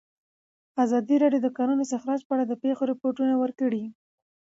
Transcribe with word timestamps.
ازادي 0.83 1.15
راډیو 1.23 1.41
د 1.43 1.45
د 1.49 1.55
کانونو 1.57 1.81
استخراج 1.85 2.21
په 2.25 2.31
اړه 2.35 2.43
د 2.47 2.53
پېښو 2.63 2.83
رپوټونه 2.91 3.33
ورکړي. 3.37 3.83